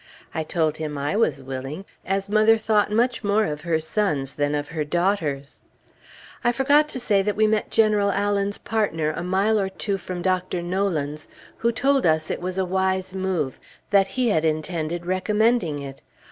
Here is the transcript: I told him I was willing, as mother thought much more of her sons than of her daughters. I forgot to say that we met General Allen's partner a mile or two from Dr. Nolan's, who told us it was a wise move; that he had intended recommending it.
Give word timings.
I 0.33 0.41
told 0.41 0.77
him 0.77 0.97
I 0.97 1.15
was 1.15 1.43
willing, 1.43 1.85
as 2.03 2.27
mother 2.27 2.57
thought 2.57 2.91
much 2.91 3.23
more 3.23 3.45
of 3.45 3.61
her 3.61 3.79
sons 3.79 4.33
than 4.33 4.55
of 4.55 4.69
her 4.69 4.83
daughters. 4.83 5.61
I 6.43 6.51
forgot 6.51 6.89
to 6.89 6.99
say 6.99 7.21
that 7.21 7.35
we 7.35 7.45
met 7.45 7.69
General 7.69 8.09
Allen's 8.11 8.57
partner 8.57 9.11
a 9.15 9.21
mile 9.21 9.59
or 9.59 9.69
two 9.69 9.99
from 9.99 10.23
Dr. 10.23 10.63
Nolan's, 10.63 11.27
who 11.57 11.71
told 11.71 12.07
us 12.07 12.31
it 12.31 12.41
was 12.41 12.57
a 12.57 12.65
wise 12.65 13.13
move; 13.13 13.59
that 13.91 14.07
he 14.17 14.29
had 14.29 14.43
intended 14.43 15.05
recommending 15.05 15.77
it. 15.77 16.01